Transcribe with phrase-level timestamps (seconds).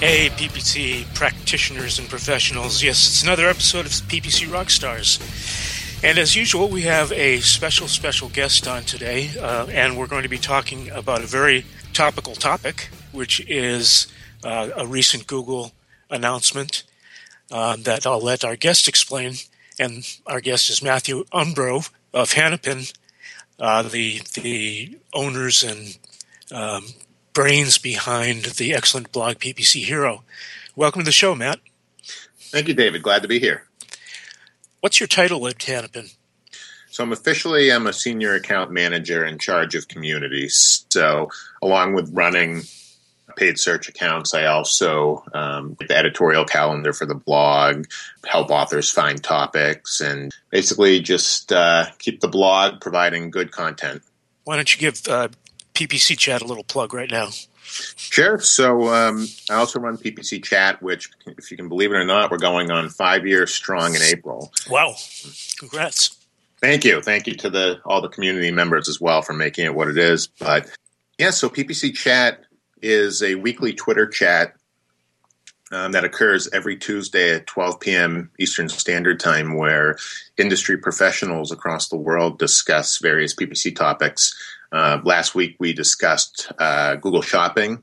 [0.00, 2.82] Hey, PPC practitioners and professionals.
[2.82, 5.20] Yes, it's another episode of PPC Rockstars.
[6.02, 10.22] And as usual, we have a special, special guest on today, uh, and we're going
[10.22, 14.06] to be talking about a very topical topic, which is
[14.42, 15.72] uh, a recent Google
[16.08, 16.84] announcement
[17.52, 19.34] uh, that I'll let our guest explain.
[19.78, 22.90] And our guest is Matthew Umbro of Hanapin,
[23.58, 25.98] uh, the the owners and
[26.50, 26.86] um,
[27.32, 30.24] brains behind the excellent blog PPC Hero.
[30.76, 31.60] Welcome to the show, Matt.
[32.38, 33.02] Thank you, David.
[33.02, 33.66] Glad to be here.
[34.80, 36.14] What's your title at Hanapin?
[36.90, 40.84] So I'm officially I'm a senior account manager in charge of communities.
[40.90, 41.28] So
[41.62, 42.62] along with running
[43.36, 47.86] paid search accounts, I also um, the editorial calendar for the blog,
[48.26, 54.02] help authors find topics, and basically just uh, keep the blog providing good content.
[54.44, 55.28] Why don't you give uh,
[55.80, 57.28] PPC Chat a little plug right now?
[57.62, 58.38] Sure.
[58.40, 62.30] So um, I also run PPC Chat, which, if you can believe it or not,
[62.30, 64.52] we're going on five years strong in April.
[64.68, 64.94] Wow!
[65.58, 66.16] Congrats.
[66.60, 67.00] Thank you.
[67.00, 69.96] Thank you to the all the community members as well for making it what it
[69.96, 70.26] is.
[70.26, 70.70] But
[71.18, 72.40] yeah, so PPC Chat
[72.82, 74.54] is a weekly Twitter chat
[75.72, 78.30] um, that occurs every Tuesday at 12 p.m.
[78.38, 79.96] Eastern Standard Time, where
[80.36, 84.34] industry professionals across the world discuss various PPC topics.
[84.72, 87.82] Uh, last week we discussed uh, Google Shopping,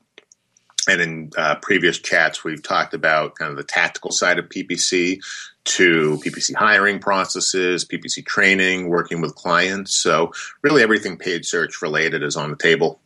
[0.87, 5.19] and in uh, previous chats we've talked about kind of the tactical side of PPC
[5.65, 9.97] to PPC hiring processes, PPC training, working with clients.
[9.97, 13.01] So really everything paid search related is on the table.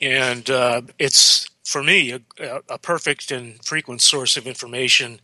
[0.00, 5.20] And uh, it's for me a, a, perfect and frequent source of information.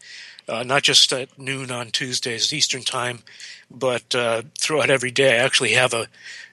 [0.48, 3.20] Uh, not just at noon on Tuesdays Eastern Time,
[3.70, 5.40] but uh, throughout every day.
[5.40, 6.06] I actually have a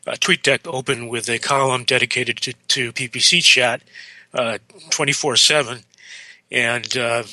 [0.08, 3.82] TweetDeck open with a column dedicated to, to PPC chat
[4.34, 4.58] uh,
[4.90, 5.80] 24 7.
[6.52, 7.24] And uh,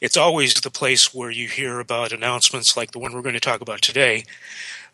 [0.00, 3.40] it's always the place where you hear about announcements like the one we're going to
[3.40, 4.24] talk about today.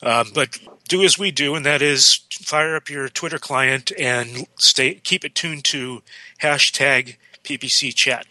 [0.02, 0.58] Um, but
[0.88, 5.24] do as we do, and that is fire up your Twitter client and stay keep
[5.24, 6.02] it tuned to
[6.42, 8.26] hashtag PPC chat.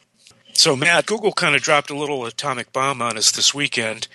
[0.53, 4.08] So, Matt, Google kind of dropped a little atomic bomb on us this weekend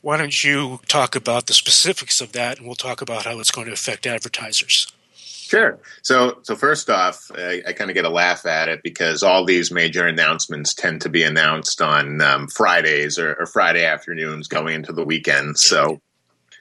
[0.00, 3.50] why don't you talk about the specifics of that, and we'll talk about how it's
[3.50, 4.92] going to affect advertisers.
[5.14, 5.78] Sure.
[6.02, 9.44] So, so first off, I, I kind of get a laugh at it because all
[9.44, 14.74] these major announcements tend to be announced on um, Fridays or, or, Friday afternoons going
[14.74, 15.58] into the weekend.
[15.58, 16.00] So,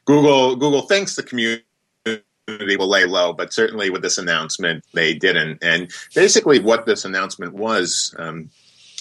[0.06, 1.66] Google Google thinks the community
[2.78, 5.60] will lay low, but certainly with this announcement, they didn't.
[5.62, 8.50] And basically, what this announcement was, um,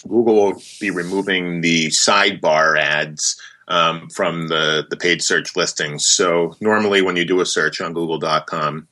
[0.06, 6.06] Google will be removing the sidebar ads um, from the, the paid search listings.
[6.08, 8.88] So normally when you do a search on google.com,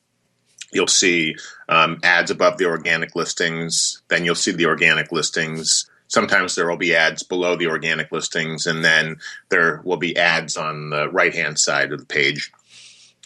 [0.71, 1.35] you'll see
[1.69, 4.01] um, ads above the organic listings.
[4.09, 5.89] Then you'll see the organic listings.
[6.07, 9.17] Sometimes there will be ads below the organic listings, and then
[9.49, 12.51] there will be ads on the right hand side of the page.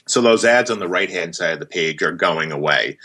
[0.07, 2.97] So those ads on the right hand side of the page are going away.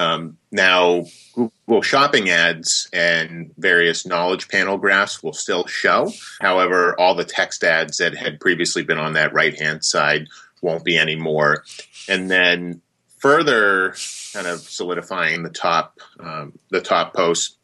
[0.00, 6.10] Um, now, Google Shopping ads and various knowledge panel graphs will still show.
[6.40, 10.26] However, all the text ads that had previously been on that right hand side
[10.62, 11.64] won't be anymore.
[12.08, 12.80] And then
[13.18, 13.94] further
[14.32, 17.58] kind of solidifying the top um, the top post,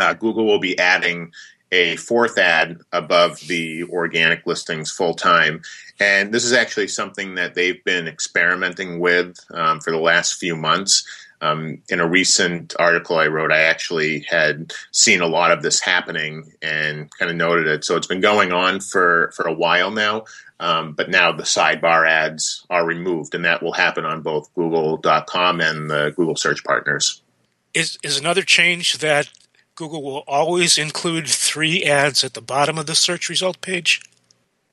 [0.00, 1.30] uh, Google will be adding
[1.70, 5.62] a fourth ad above the organic listings full time.
[6.00, 10.54] And this is actually something that they've been experimenting with um, for the last few
[10.54, 11.04] months.
[11.42, 15.80] Um, in a recent article I wrote, I actually had seen a lot of this
[15.80, 17.84] happening and kind of noted it.
[17.84, 20.24] So it's been going on for, for a while now,
[20.60, 25.60] um, but now the sidebar ads are removed, and that will happen on both Google.com
[25.60, 27.20] and the Google search partners.
[27.74, 29.28] Is, is another change that
[29.74, 34.00] Google will always include three ads at the bottom of the search result page?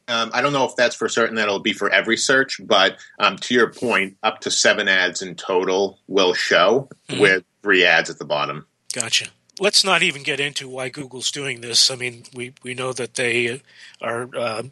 [0.09, 2.97] Um, I don't know if that's for certain that it'll be for every search, but
[3.19, 7.21] um, to your point, up to seven ads in total will show mm-hmm.
[7.21, 8.65] with three ads at the bottom.
[8.93, 9.27] Gotcha.
[9.59, 11.91] Let's not even get into why Google's doing this.
[11.91, 13.61] I mean, we, we know that they
[14.01, 14.63] are, uh,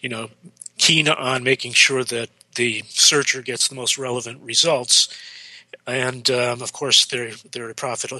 [0.00, 0.30] you know,
[0.78, 5.08] keen on making sure that the searcher gets the most relevant results.
[5.86, 8.12] and um, of course they're they're a profit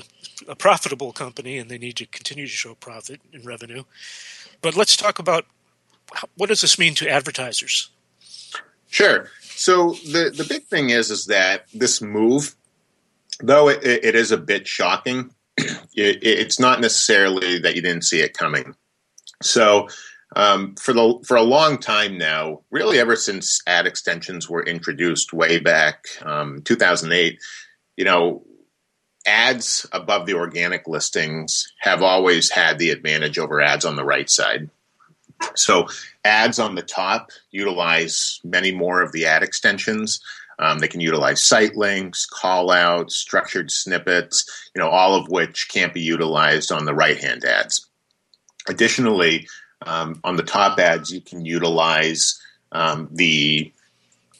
[0.48, 3.84] a profitable company, and they need to continue to show profit and revenue.
[4.60, 5.46] But let's talk about
[6.36, 7.90] what does this mean to advertisers?
[8.88, 9.28] Sure.
[9.40, 12.54] So the the big thing is is that this move,
[13.40, 18.20] though it, it is a bit shocking, it, it's not necessarily that you didn't see
[18.20, 18.74] it coming.
[19.42, 19.88] So
[20.36, 25.32] um, for the for a long time now, really ever since ad extensions were introduced
[25.32, 27.40] way back um, 2008,
[27.96, 28.44] you know,
[29.26, 34.28] ads above the organic listings have always had the advantage over ads on the right
[34.28, 34.70] side.
[35.54, 35.86] So
[36.24, 40.20] ads on the top utilize many more of the ad extensions.
[40.58, 45.68] Um, they can utilize site links, call outs, structured snippets, you know, all of which
[45.68, 47.88] can't be utilized on the right hand ads.
[48.68, 49.48] Additionally,
[49.86, 52.40] um, on the top ads, you can utilize
[52.72, 53.72] um, the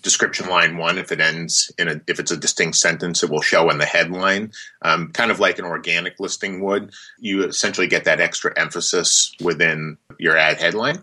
[0.05, 3.41] description line one if it ends in a if it's a distinct sentence it will
[3.41, 4.53] show in the headline
[4.83, 6.93] um, kind of like an organic listing would.
[7.19, 11.03] You essentially get that extra emphasis within your ad headline.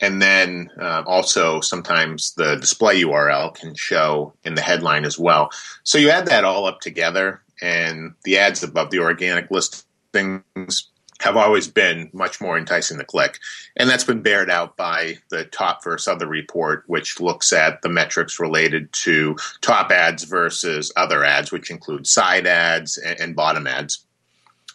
[0.00, 5.50] And then uh, also sometimes the display url can show in the headline as well.
[5.82, 10.88] So you add that all up together and the ads above the organic listings
[11.20, 13.38] have always been much more enticing to click.
[13.76, 17.88] And that's been bared out by the top versus other report, which looks at the
[17.88, 23.66] metrics related to top ads versus other ads, which include side ads and, and bottom
[23.66, 24.04] ads.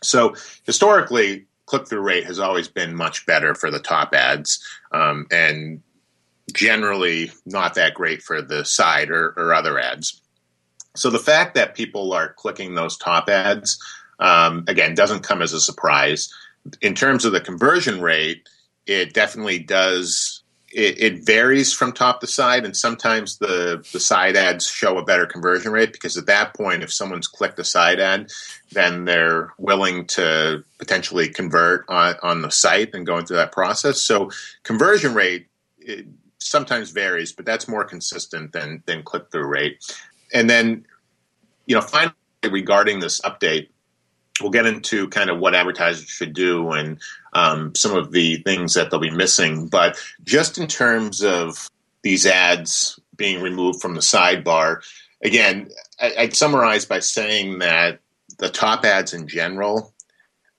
[0.02, 0.36] So
[0.66, 4.62] historically, click through rate has always been much better for the top ads
[4.92, 5.82] um, and
[6.54, 10.22] generally not that great for the side or, or other ads.
[10.96, 13.80] So the fact that people are clicking those top ads
[14.24, 16.34] um, again, doesn't come as a surprise.
[16.82, 18.48] In terms of the conversion rate,
[18.88, 20.42] it definitely does.
[20.72, 25.06] It, it, varies from top to side, and sometimes the the side ads show a
[25.06, 28.32] better conversion rate because at that point, if someone's clicked a side ad,
[28.72, 34.02] then they're willing to potentially convert on, on the site and going through that process.
[34.02, 34.32] So
[34.64, 35.48] conversion rate
[36.40, 39.84] sometimes varies, but that's more consistent than than click through rate.
[40.34, 40.86] And then,
[41.68, 42.16] you know, finally
[42.50, 43.68] regarding this update,
[44.42, 47.00] we'll get into kind of what advertisers should do and
[47.34, 49.68] um, some of the things that they'll be missing.
[49.68, 51.70] But just in terms of
[52.02, 54.84] these ads being removed from the sidebar,
[55.24, 55.70] again,
[56.02, 58.00] I, I'd summarize by saying that
[58.40, 59.94] the top ads in general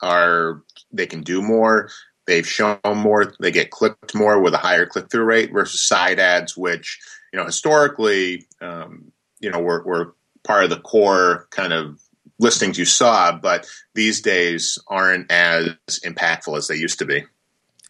[0.01, 0.63] are
[0.93, 1.91] they can do more.
[2.27, 3.35] They've shown more.
[3.41, 6.99] They get clicked more with a higher click through rate versus side ads, which
[7.33, 12.01] you know historically, um, you know, were, were part of the core kind of
[12.39, 17.25] listings you saw, but these days aren't as impactful as they used to be.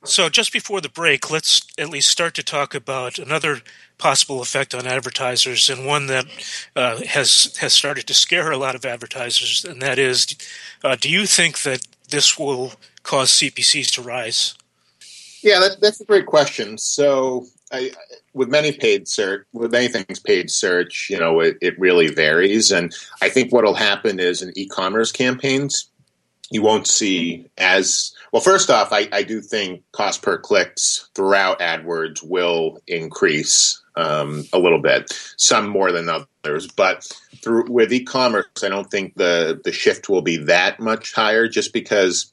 [0.05, 3.63] So, just before the break, let's at least start to talk about another
[3.97, 6.27] possible effect on advertisers, and one that
[6.77, 10.37] uh, has has started to scare a lot of advertisers, and that is,
[10.83, 14.55] uh, do you think that this will cause CPCs to rise?
[15.43, 16.77] Yeah, that, that's a great question.
[16.77, 17.93] So, I,
[18.35, 22.73] with many paid search, with many things paid search, you know, it, it really varies.
[22.73, 25.89] And I think what will happen is in e-commerce campaigns,
[26.51, 28.43] you won't see as well.
[28.43, 34.59] First off, I, I do think cost per clicks throughout AdWords will increase um, a
[34.59, 36.67] little bit, some more than others.
[36.67, 37.05] But
[37.43, 41.73] through with e-commerce, I don't think the the shift will be that much higher, just
[41.73, 42.33] because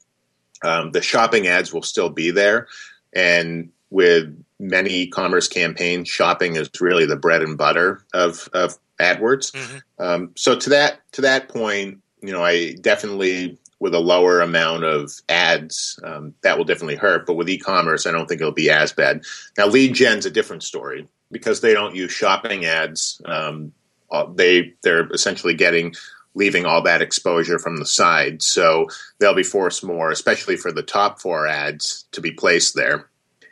[0.63, 2.67] um, the shopping ads will still be there,
[3.13, 9.51] and with many e-commerce campaigns, shopping is really the bread and butter of, of AdWords.
[9.51, 9.77] Mm-hmm.
[9.99, 14.83] Um, so to that to that point, you know, I definitely with a lower amount
[14.83, 17.25] of ads, um, that will definitely hurt.
[17.25, 19.23] But with e-commerce, I don't think it'll be as bad.
[19.57, 23.19] Now, lead gen's a different story because they don't use shopping ads.
[23.25, 23.73] Um,
[24.11, 25.95] uh, they they're essentially getting
[26.33, 28.87] leaving all that exposure from the side, so
[29.19, 33.09] they'll be forced more, especially for the top four ads, to be placed there.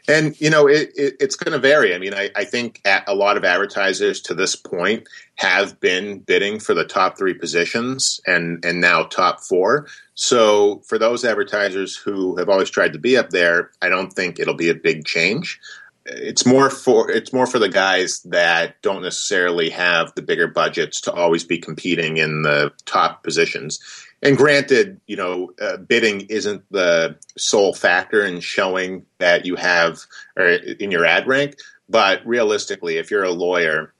[0.09, 1.93] And you know, it, it, it's going to vary.
[1.93, 6.59] I mean, I, I think a lot of advertisers to this point have been bidding
[6.59, 9.87] for the top three positions, and and now top four.
[10.15, 14.39] So for those advertisers who have always tried to be up there, I don't think
[14.39, 15.59] it'll be a big change.
[16.07, 21.01] It's more for it's more for the guys that don't necessarily have the bigger budgets
[21.01, 23.79] to always be competing in the top positions
[24.21, 29.99] and granted, you know, uh, bidding isn't the sole factor in showing that you have
[30.35, 31.55] or in your ad rank.
[31.87, 33.93] But realistically, if you're a lawyer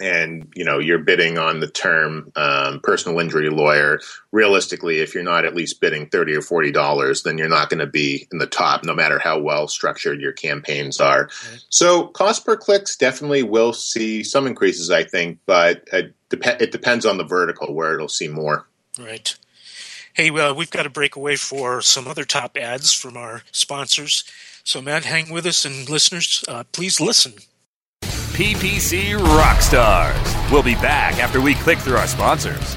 [0.00, 5.22] and you know you're bidding on the term um, personal injury lawyer realistically if you're
[5.22, 8.38] not at least bidding 30 or 40 dollars then you're not going to be in
[8.38, 11.28] the top no matter how well structured your campaigns are
[11.68, 16.72] so cost per clicks definitely will see some increases i think but it, dep- it
[16.72, 18.66] depends on the vertical where it'll see more
[18.98, 19.36] right
[20.14, 24.24] hey uh, we've got to break away for some other top ads from our sponsors
[24.64, 27.34] so matt hang with us and listeners uh, please listen
[28.32, 30.50] PPC Rockstars.
[30.50, 32.76] We'll be back after we click through our sponsors.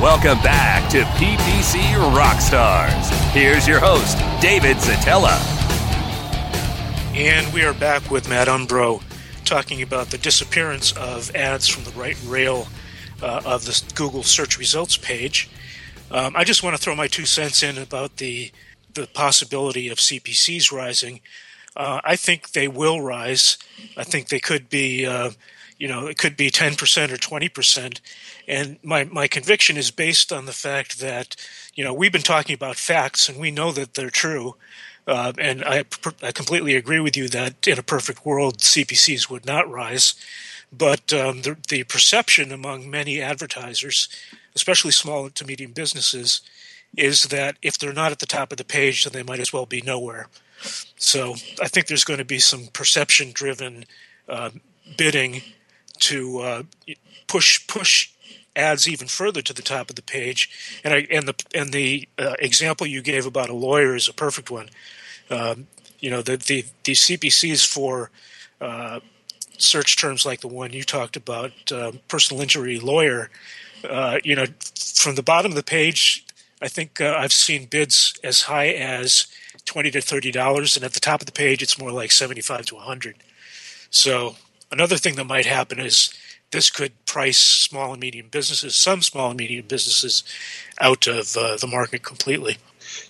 [0.00, 1.78] Welcome back to PPC
[2.14, 3.10] Rockstars.
[3.32, 5.38] Here's your host, David Szetela.
[7.14, 9.02] And we are back with Matt Umbro
[9.44, 12.66] talking about the disappearance of ads from the right rail
[13.22, 15.50] uh, of the Google search results page.
[16.10, 18.52] Um, I just want to throw my two cents in about the
[18.94, 21.20] the possibility of CPCs rising.
[21.76, 23.58] Uh, I think they will rise.
[23.98, 25.32] I think they could be, uh,
[25.80, 28.00] you know, it could be 10% or 20%.
[28.46, 31.34] And my, my conviction is based on the fact that,
[31.74, 34.56] you know, we've been talking about facts and we know that they're true.
[35.06, 35.84] Uh, and I,
[36.22, 40.14] I completely agree with you that in a perfect world, CPCs would not rise.
[40.70, 44.08] But um, the, the perception among many advertisers,
[44.54, 46.42] especially small to medium businesses,
[46.94, 49.52] is that if they're not at the top of the page, then they might as
[49.52, 50.28] well be nowhere.
[50.96, 53.86] So I think there's going to be some perception driven
[54.28, 54.50] uh,
[54.98, 55.40] bidding
[56.00, 56.62] to uh,
[57.26, 58.10] push push
[58.56, 60.80] ads even further to the top of the page.
[60.84, 64.12] And I, and the and the uh, example you gave about a lawyer is a
[64.12, 64.68] perfect one.
[65.30, 65.66] Um,
[66.00, 68.10] you know the the the CPCs for
[68.60, 69.00] uh,
[69.58, 73.30] search terms like the one you talked about, uh, personal injury lawyer.
[73.88, 74.46] Uh, you know,
[74.94, 76.26] from the bottom of the page,
[76.60, 79.26] I think uh, I've seen bids as high as
[79.64, 82.66] twenty to thirty dollars, and at the top of the page, it's more like seventy-five
[82.66, 83.16] to hundred.
[83.90, 84.36] So
[84.70, 86.14] another thing that might happen is
[86.50, 90.24] this could price small and medium businesses, some small and medium businesses,
[90.80, 92.58] out of uh, the market completely.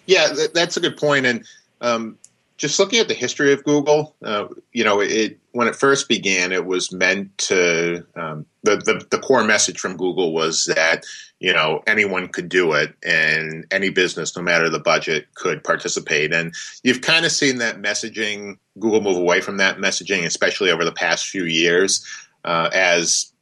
[0.06, 1.26] Yeah, that's a good point.
[1.26, 1.44] And
[1.80, 2.18] um,
[2.58, 6.52] just looking at the history of Google, uh, you know, it when it first began,
[6.52, 11.04] it was meant to um, the, the the core message from Google was that
[11.38, 16.32] you know anyone could do it and any business, no matter the budget, could participate.
[16.32, 20.84] And you've kind of seen that messaging Google move away from that messaging, especially over
[20.84, 22.04] the past few years,
[22.44, 23.32] uh, as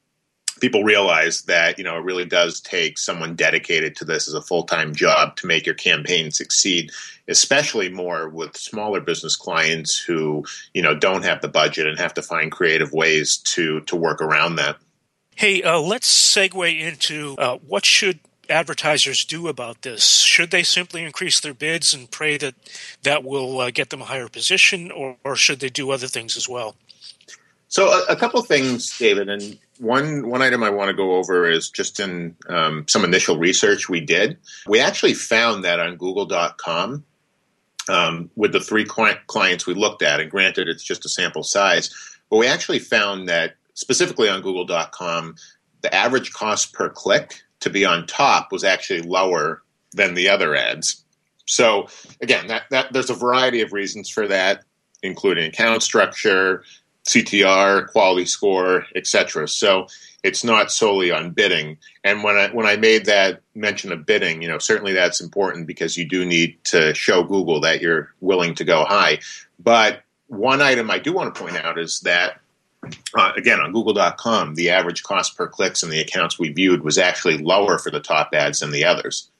[0.61, 4.43] people realize that you know it really does take someone dedicated to this as a
[4.43, 6.91] full-time job to make your campaign succeed
[7.29, 12.15] especially more with smaller business clients who you know don't have the budget and have
[12.15, 14.77] to find creative ways to to work around that
[15.35, 20.05] hey uh, let's segue into uh, what should advertisers do about this?
[20.05, 22.55] Should they simply increase their bids and pray that
[23.03, 26.37] that will uh, get them a higher position, or, or, should they do other things
[26.37, 26.75] as well?
[27.69, 31.49] So, a, a couple things, David, and one one item I want to go over
[31.49, 34.39] is just in um, some initial research we did.
[34.67, 37.05] We actually found that on Google.com.
[37.91, 41.89] Um, with the three clients we looked at, and granted it's just a sample size,
[42.29, 45.37] but we actually found that specifically on Google.com,
[45.81, 50.55] the average cost per click to be on top was actually lower than the other
[50.55, 51.05] ads.
[51.47, 51.89] So
[52.21, 54.65] again, that, that there's a variety of reasons for that,
[55.03, 56.65] including account structure,
[57.09, 59.49] CTR, quality score, etc.
[59.49, 59.87] So
[60.23, 61.79] it's not solely on bidding.
[62.05, 65.67] And when I when I made that mention of bidding, you know, certainly that's important
[65.67, 69.21] because you do need to show Google that you're willing to go high.
[69.59, 72.41] But one item I do want to point out is that
[73.17, 76.99] uh, again, on Google.com, the average cost per clicks in the accounts we viewed was
[76.99, 79.31] actually lower for the top ads than the others.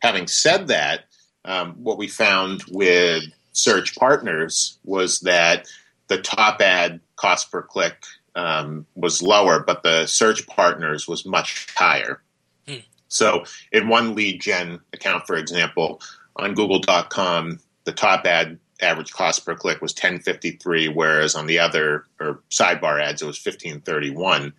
[0.00, 1.04] Having said that,
[1.44, 5.68] um, what we found with search partners was that
[6.10, 11.68] the top ad cost per click um, was lower, but the search partners was much
[11.74, 12.20] higher.
[12.68, 12.80] Hmm.
[13.08, 16.02] So, in one lead gen account, for example,
[16.34, 22.06] on Google.com, the top ad average cost per click was 1053 whereas on the other
[22.18, 24.54] or sidebar ads it was 1531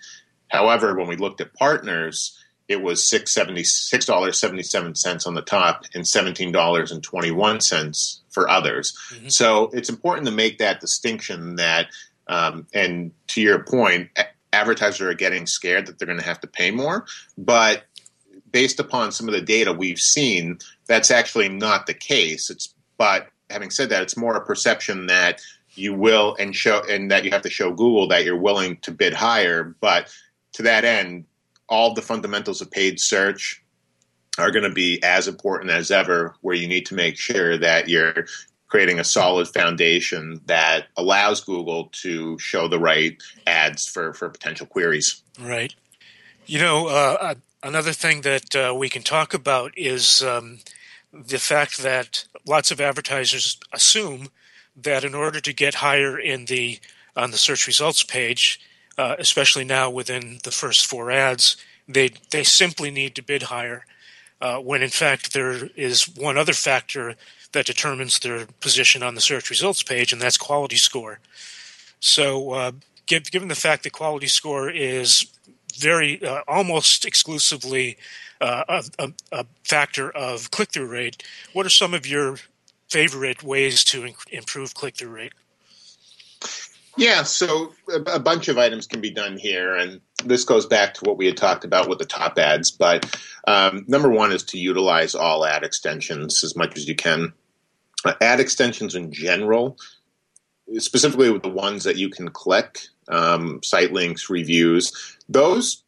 [0.50, 8.50] however when we looked at partners it was $6.77 on the top and $17.21 for
[8.50, 9.28] others mm-hmm.
[9.28, 11.88] so it's important to make that distinction that
[12.28, 14.10] um, and to your point
[14.54, 17.06] advertisers are getting scared that they're going to have to pay more
[17.38, 17.84] but
[18.52, 20.58] based upon some of the data we've seen
[20.88, 25.42] that's actually not the case it's but having said that, it's more a perception that
[25.74, 28.92] you will and show and that you have to show Google that you're willing to
[28.92, 29.76] bid higher.
[29.80, 30.14] But
[30.54, 31.26] to that end,
[31.70, 33.61] all the fundamentals of paid search
[34.38, 37.90] are going to be as important as ever, where you need to make sure that
[37.90, 38.26] you're
[38.68, 44.66] creating a solid foundation that allows Google to show the right ads for, for potential
[44.66, 45.22] queries.
[45.40, 45.76] Right.
[46.46, 50.60] You know, uh, another thing that uh, we can talk about is um,
[51.14, 54.30] the fact that lots of advertisers assume
[54.76, 56.80] that in order to get higher in the
[57.16, 58.60] on the search results page,
[58.98, 61.58] uh, especially now within the first four ads,
[61.88, 63.86] they they simply need to bid higher.
[64.42, 67.16] Uh, when in fact there is one other factor
[67.52, 71.20] that determines their position on the search results page, and that's quality score.
[72.00, 72.72] So, uh,
[73.06, 75.26] given the fact that quality score is
[75.78, 77.98] very uh, almost exclusively
[78.40, 81.24] uh, a, a, factor of click through rate.
[81.54, 82.38] What are some of your
[82.90, 85.34] favorite ways to improve click through rate?
[86.98, 91.02] Yeah, so a, bunch of items can be done here, and this goes back to
[91.06, 92.70] what we had talked about with the top ads.
[92.70, 97.34] But um, number one is to utilize all ad extensions as much as you can.
[98.04, 99.78] Uh, ad extensions in general,
[100.78, 105.84] specifically with the ones that you can click, um, site links, reviews, those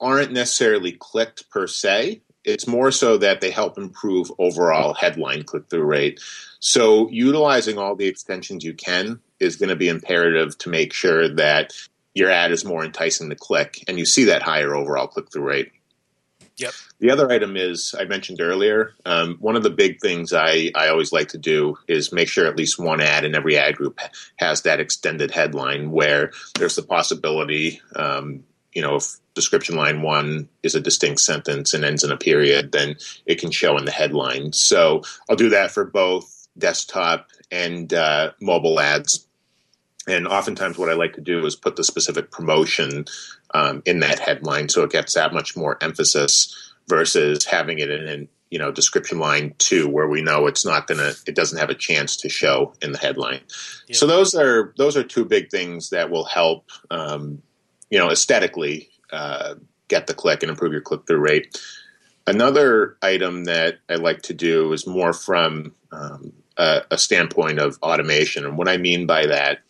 [0.00, 2.20] aren't necessarily clicked per se.
[2.44, 6.20] It's more so that they help improve overall headline click through rate.
[6.60, 11.28] So, utilizing all the extensions you can is going to be imperative to make sure
[11.34, 11.72] that
[12.14, 15.44] your ad is more enticing to click and you see that higher overall click through
[15.44, 15.72] rate.
[16.56, 16.72] Yep.
[16.98, 18.94] The other item is I mentioned earlier.
[19.06, 22.46] Um, one of the big things I, I always like to do is make sure
[22.46, 24.00] at least one ad in every ad group
[24.36, 30.48] has that extended headline where there's the possibility, um, you know, if description line one
[30.64, 33.92] is a distinct sentence and ends in a period, then it can show in the
[33.92, 34.52] headline.
[34.52, 39.27] So I'll do that for both desktop and uh, mobile ads.
[40.08, 43.04] And oftentimes, what I like to do is put the specific promotion
[43.52, 48.08] um, in that headline, so it gets that much more emphasis versus having it in,
[48.08, 51.68] in you know description line two, where we know it's not gonna, it doesn't have
[51.68, 53.40] a chance to show in the headline.
[53.88, 53.96] Yep.
[53.96, 57.42] So those are those are two big things that will help, um,
[57.90, 59.56] you know, aesthetically uh,
[59.88, 61.60] get the click and improve your click through rate.
[62.26, 67.78] Another item that I like to do is more from um, a, a, standpoint of
[67.82, 68.44] automation.
[68.44, 69.60] And what I mean by that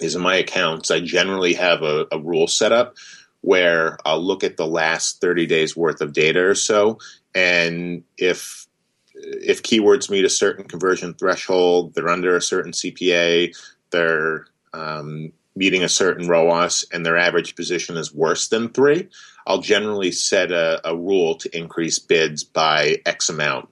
[0.00, 2.96] is in my accounts, I generally have a, a rule set up
[3.42, 6.98] where I'll look at the last 30 days worth of data or so.
[7.34, 8.66] And if
[9.14, 13.54] if keywords meet a certain conversion threshold, they're under a certain CPA,
[13.90, 19.08] they're um, meeting a certain ROAS and their average position is worse than three,
[19.46, 23.68] I'll generally set a, a rule to increase bids by X amount.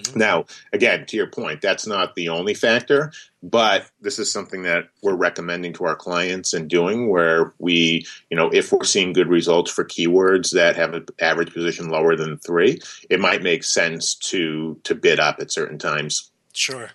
[0.00, 0.18] Mm-hmm.
[0.18, 4.88] Now, again, to your point, that's not the only factor, but this is something that
[5.02, 9.28] we're recommending to our clients and doing where we, you know, if we're seeing good
[9.28, 14.14] results for keywords that have an average position lower than three, it might make sense
[14.14, 16.30] to to bid up at certain times.
[16.52, 16.90] Sure.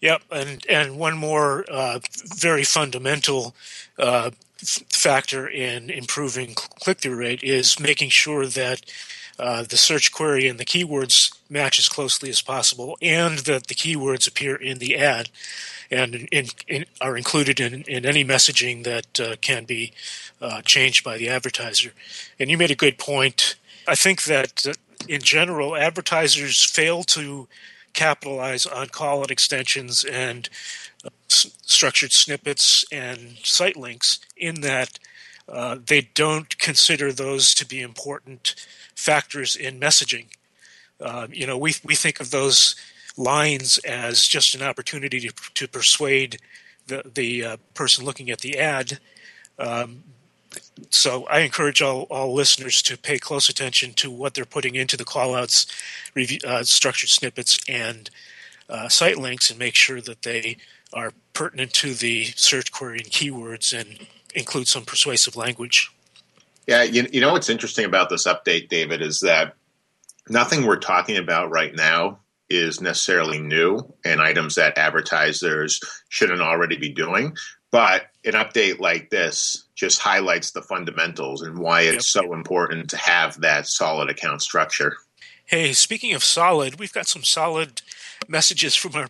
[0.00, 2.00] Yep, and and one more uh,
[2.34, 3.54] very fundamental
[3.98, 4.30] uh,
[4.62, 8.80] factor in improving click through rate is making sure that
[9.40, 13.74] uh, the search query and the keywords match as closely as possible, and that the
[13.74, 15.30] keywords appear in the ad
[15.90, 19.92] and in, in, are included in, in, any messaging that uh, can be
[20.42, 21.92] uh, changed by the advertiser.
[22.38, 23.56] And you made a good point.
[23.88, 24.74] I think that uh,
[25.08, 27.48] in general, advertisers fail to
[27.94, 30.48] capitalize on call out extensions and
[31.04, 34.98] uh, s- structured snippets and site links in that
[35.50, 38.54] uh, they don't consider those to be important
[38.94, 40.26] factors in messaging.
[41.00, 42.76] Uh, you know, we we think of those
[43.16, 46.38] lines as just an opportunity to, to persuade
[46.86, 48.98] the the uh, person looking at the ad.
[49.58, 50.04] Um,
[50.90, 54.96] so I encourage all, all listeners to pay close attention to what they're putting into
[54.96, 55.70] the callouts,
[56.14, 58.10] review, uh, structured snippets, and
[58.68, 60.56] uh, site links, and make sure that they
[60.92, 65.90] are pertinent to the search query and keywords, and include some persuasive language.
[66.66, 69.54] Yeah, you, you know what's interesting about this update, David, is that
[70.28, 76.76] nothing we're talking about right now is necessarily new and items that advertisers shouldn't already
[76.76, 77.36] be doing.
[77.70, 82.24] But an update like this just highlights the fundamentals and why it's yep.
[82.24, 84.96] so important to have that solid account structure.
[85.46, 87.82] Hey, speaking of solid, we've got some solid
[88.28, 89.08] messages from our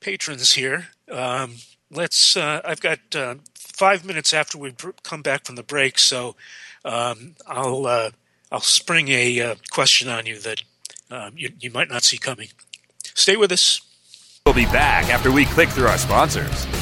[0.00, 0.88] patrons here.
[1.10, 1.56] Um,
[1.90, 2.36] let's.
[2.36, 3.36] Uh, I've got uh,
[3.82, 6.36] five minutes after we come back from the break, so
[6.84, 8.10] um, I'll uh,
[8.52, 10.62] I'll spring a uh, question on you that
[11.10, 12.46] um, you, you might not see coming.
[13.02, 13.80] Stay with us.
[14.46, 16.81] We'll be back after we click through our sponsors.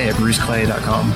[0.01, 1.13] today at bruceclay.com.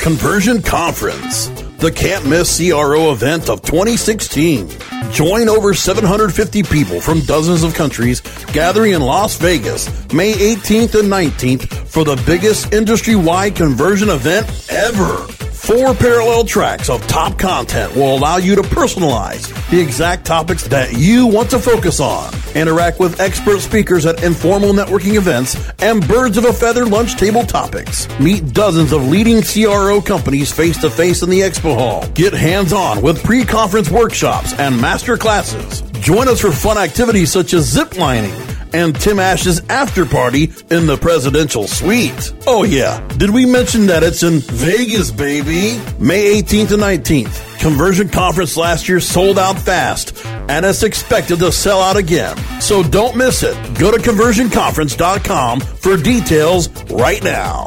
[0.00, 4.68] Conversion Conference, the can't miss CRO event of 2016.
[5.12, 8.20] Join over 750 people from dozens of countries
[8.52, 14.46] gathering in Las Vegas May 18th and 19th for the biggest industry wide conversion event
[14.70, 15.37] ever.
[15.68, 20.94] Four parallel tracks of top content will allow you to personalize the exact topics that
[20.94, 22.32] you want to focus on.
[22.54, 27.42] Interact with expert speakers at informal networking events and birds of a feather lunch table
[27.42, 28.08] topics.
[28.18, 32.08] Meet dozens of leading CRO companies face to face in the expo hall.
[32.14, 35.82] Get hands on with pre conference workshops and master classes.
[36.00, 38.32] Join us for fun activities such as zip lining
[38.72, 42.32] and Tim Ash's after party in the presidential suite.
[42.46, 45.80] Oh yeah, did we mention that it's in Vegas, baby?
[45.98, 47.60] May 18th and 19th.
[47.60, 52.36] Conversion conference last year sold out fast, and it's expected to sell out again.
[52.60, 53.56] So don't miss it.
[53.78, 57.66] Go to conversionconference.com for details right now.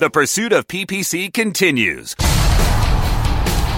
[0.00, 2.16] The pursuit of PPC continues.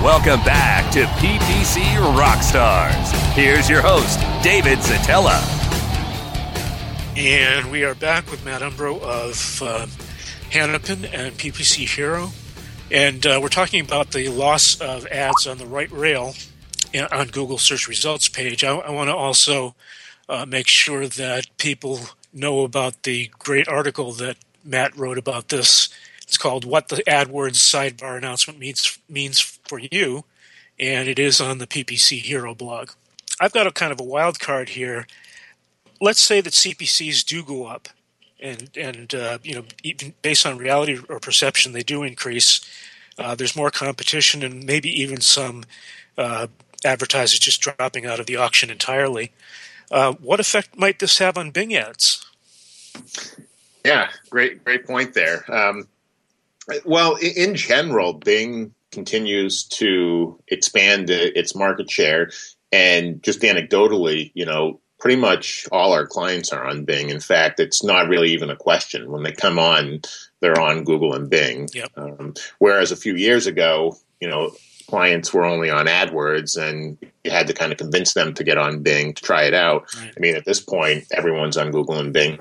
[0.01, 1.83] Welcome back to PPC
[2.15, 3.11] Rockstars.
[3.33, 5.43] Here's your host, David Szetela.
[7.17, 9.87] And we are back with Matt Umbro of uh,
[10.53, 12.29] Hanapin and PPC Hero.
[12.93, 16.35] And uh, we're talking about the loss of ads on the right rail
[17.11, 18.63] on Google search results page.
[18.63, 19.75] I, I want to also
[20.29, 21.99] uh, make sure that people
[22.33, 25.89] know about the great article that Matt wrote about this
[26.33, 30.25] it's called "What the AdWords Sidebar Announcement Means Means for You,"
[30.81, 32.93] and it is on the PPC Hero blog.
[33.39, 35.07] I've got a kind of a wild card here.
[36.01, 37.91] Let's say that CPCs do go up,
[38.41, 42.63] and and uh, you know even based on reality or perception, they do increase.
[43.19, 45.65] Uh, there's more competition, and maybe even some
[46.17, 46.47] uh,
[46.83, 49.33] advertisers just dropping out of the auction entirely.
[49.91, 52.25] Uh, what effect might this have on Bing ads?
[53.85, 55.45] Yeah, great, great point there.
[55.53, 55.89] Um,
[56.85, 62.31] well, in general, Bing continues to expand its market share,
[62.71, 67.11] and just anecdotally, you know, pretty much all our clients are on Bing.
[67.11, 70.03] In fact, it's not really even a question when they come on;
[70.41, 71.69] they're on Google and Bing.
[71.75, 71.91] Yep.
[71.97, 74.53] Um, whereas a few years ago, you know,
[74.89, 78.59] clients were only on AdWords, and you had to kind of convince them to get
[78.59, 79.87] on Bing to try it out.
[79.97, 80.13] Right.
[80.17, 82.39] I mean, at this point, everyone's on Google and Bing,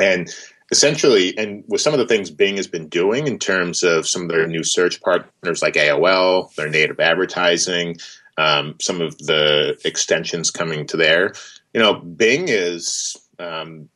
[0.00, 0.32] and
[0.74, 4.22] essentially, and with some of the things Bing has been doing in terms of some
[4.22, 7.96] of their new search partners like AOL, their native advertising,
[8.36, 11.32] um, some of the extensions coming to there,
[11.72, 13.88] you know, Bing is um,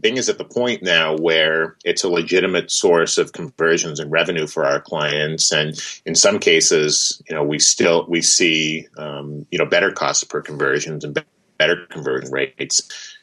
[0.00, 4.48] Bing is at the point now where it's a legitimate source of conversions and revenue
[4.48, 9.58] for our clients, and in some cases, you know, we still we see um, you
[9.58, 11.24] know better costs per conversions and
[11.58, 13.16] better conversion rates.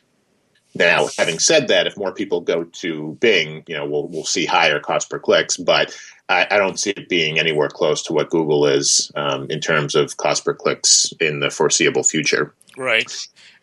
[0.73, 4.45] Now, having said that, if more people go to Bing, you know, we'll we'll see
[4.45, 5.97] higher cost per clicks, but
[6.29, 9.95] I, I don't see it being anywhere close to what Google is um, in terms
[9.95, 12.53] of cost per clicks in the foreseeable future.
[12.77, 13.11] Right.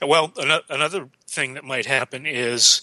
[0.03, 0.33] Well,
[0.69, 2.83] another thing that might happen is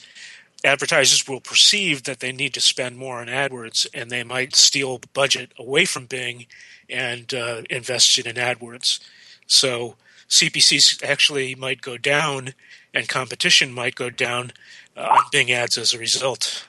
[0.63, 4.99] advertisers will perceive that they need to spend more on AdWords, and they might steal
[5.13, 6.47] budget away from Bing
[6.89, 8.99] and uh, invest it in AdWords.
[9.47, 9.95] So
[10.29, 12.53] CPCs actually might go down
[12.95, 14.51] and competition might go down
[14.97, 16.67] uh, on Bing ads as a result.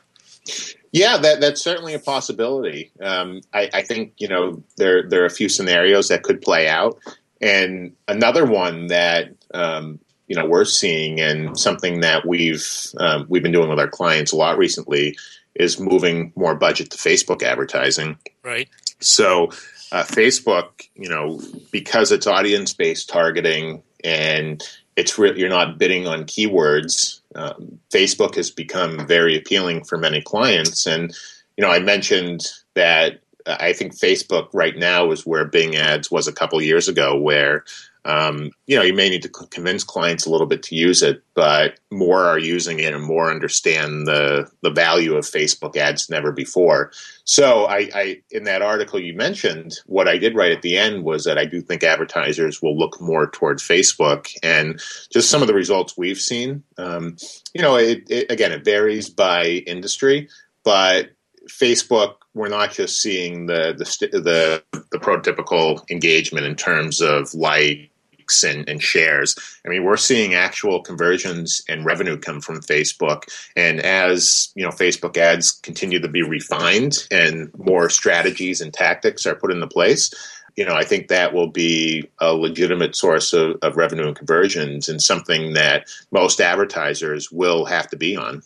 [0.92, 2.90] Yeah, that, that's certainly a possibility.
[3.00, 6.68] Um, I, I, think you know there there are a few scenarios that could play
[6.68, 6.98] out,
[7.40, 12.66] and another one that um, you know we're seeing and something that we've
[12.98, 15.16] um, we've been doing with our clients a lot recently
[15.54, 18.16] is moving more budget to Facebook advertising.
[18.42, 18.68] Right.
[19.00, 19.50] So
[19.92, 24.62] uh, Facebook, you know, because it's audience based targeting and
[24.96, 27.20] it's re- you're not bidding on keywords.
[27.34, 31.16] Um, Facebook has become very appealing for many clients, and
[31.56, 36.26] you know I mentioned that I think Facebook right now is where Bing Ads was
[36.26, 37.64] a couple years ago, where
[38.06, 41.22] um, you know, you may need to convince clients a little bit to use it,
[41.34, 46.16] but more are using it and more understand the the value of Facebook ads than
[46.16, 46.92] ever before.
[47.24, 51.02] So, I, I in that article you mentioned, what I did right at the end
[51.02, 55.48] was that I do think advertisers will look more towards Facebook, and just some of
[55.48, 56.62] the results we've seen.
[56.78, 57.16] Um,
[57.54, 60.28] you know, it, it, again, it varies by industry,
[60.62, 61.10] but
[61.48, 67.90] Facebook, we're not just seeing the the the, the prototypical engagement in terms of like
[68.26, 69.36] likes and, and shares.
[69.64, 73.24] I mean, we're seeing actual conversions and revenue come from Facebook.
[73.54, 79.26] And as you know, Facebook ads continue to be refined and more strategies and tactics
[79.26, 80.12] are put into place,
[80.56, 84.88] you know, I think that will be a legitimate source of, of revenue and conversions
[84.88, 88.42] and something that most advertisers will have to be on.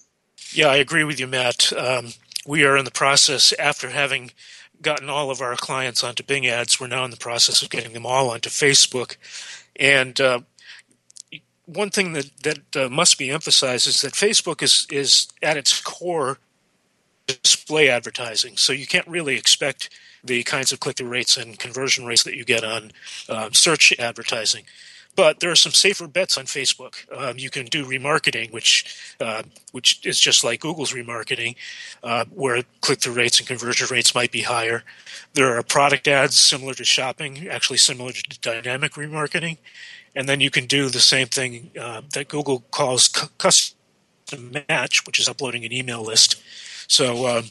[0.53, 1.73] Yeah, I agree with you, Matt.
[1.73, 2.09] Um,
[2.45, 4.33] we are in the process after having
[4.83, 6.81] gotten all of our clients onto Bing ads.
[6.81, 9.17] We're now in the process of getting them all onto Facebook.
[9.81, 10.41] And uh,
[11.65, 15.81] one thing that that uh, must be emphasized is that Facebook is is at its
[15.81, 16.39] core
[17.27, 18.57] display advertising.
[18.57, 19.91] So you can't really expect
[20.23, 22.93] the kinds of click through rates and conversion rates that you get on
[23.29, 24.65] uh, search advertising.
[25.17, 26.95] But there are some safer bets on Facebook.
[27.15, 29.43] Um, you can do remarketing, which uh,
[29.73, 31.57] which is just like Google's remarketing,
[32.03, 34.85] uh, where click through rates and conversion rates might be higher.
[35.35, 39.59] There are product ads similar to shopping, actually similar to dynamic remarketing,
[40.15, 43.77] and then you can do the same thing uh, that Google calls custom
[44.69, 46.41] match, which is uploading an email list.
[46.87, 47.45] So um,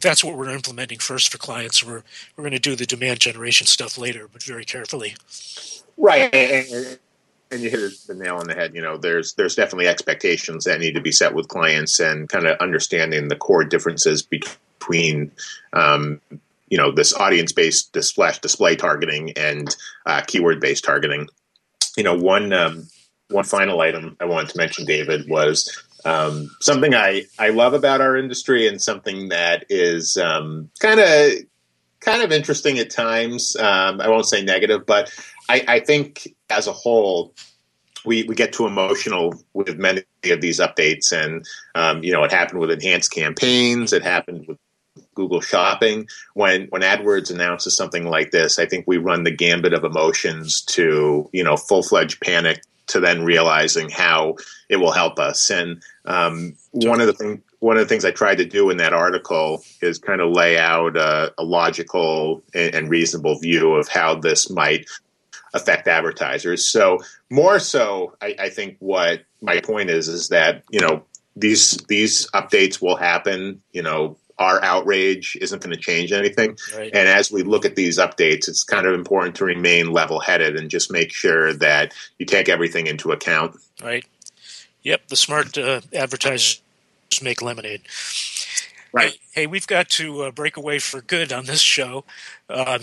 [0.00, 1.84] that's what we're implementing first for clients.
[1.84, 2.02] We're
[2.36, 5.16] we're going to do the demand generation stuff later, but very carefully.
[5.96, 6.98] Right, and,
[7.50, 8.74] and you hit the nail on the head.
[8.74, 12.46] You know, there's there's definitely expectations that need to be set with clients, and kind
[12.46, 15.32] of understanding the core differences between.
[15.72, 16.20] Um,
[16.68, 21.28] you know this audience-based display, display targeting and uh, keyword-based targeting.
[21.96, 22.88] You know, one um,
[23.30, 28.00] one final item I wanted to mention, David, was um, something I, I love about
[28.00, 30.16] our industry and something that is
[30.78, 31.32] kind of
[32.06, 33.56] kind of interesting at times.
[33.56, 35.12] Um, I won't say negative, but
[35.48, 37.34] I, I think as a whole,
[38.04, 41.12] we, we get too emotional with many of these updates.
[41.12, 43.92] And, um, you know, it happened with enhanced campaigns.
[43.92, 44.58] It happened with
[45.14, 46.06] Google Shopping.
[46.34, 50.62] When when AdWords announces something like this, I think we run the gambit of emotions
[50.66, 54.36] to you know full fledged panic to then realizing how
[54.68, 55.50] it will help us.
[55.50, 58.76] And um, one of the things one of the things I tried to do in
[58.78, 63.88] that article is kind of lay out a, a logical and, and reasonable view of
[63.88, 64.86] how this might
[65.54, 66.68] affect advertisers.
[66.68, 66.98] So
[67.30, 72.30] more so, I, I, think what my point is is that you know these these
[72.32, 73.62] updates will happen.
[73.72, 76.58] You know, our outrage isn't going to change anything.
[76.76, 76.90] Right.
[76.92, 80.56] And as we look at these updates, it's kind of important to remain level headed
[80.56, 83.56] and just make sure that you take everything into account.
[83.82, 84.04] Right.
[84.82, 85.08] Yep.
[85.08, 86.62] The smart uh, advertisers
[87.22, 87.82] make lemonade.
[88.92, 89.18] Right.
[89.32, 92.04] Hey, we've got to uh, break away for good on this show.
[92.48, 92.78] Uh,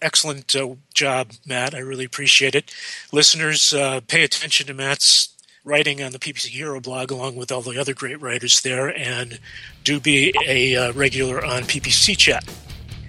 [0.00, 1.74] excellent uh, job, Matt.
[1.74, 2.72] I really appreciate it.
[3.12, 5.30] Listeners, uh, pay attention to Matt's
[5.64, 9.40] writing on the PPC Hero blog along with all the other great writers there, and
[9.82, 12.48] do be a uh, regular on PPC Chat.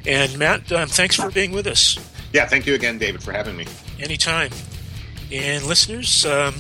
[0.08, 2.00] And Matt, um, thanks for being with us.
[2.34, 3.68] Yeah, thank you again, David, for having me.
[4.00, 4.50] Anytime.
[5.32, 6.56] And listeners, um,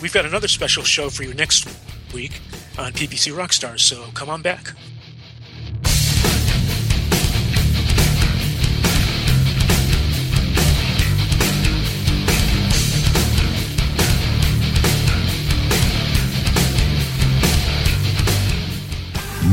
[0.00, 1.68] we've got another special show for you next
[2.14, 2.40] week
[2.78, 4.72] on PPC Rockstars, so come on back.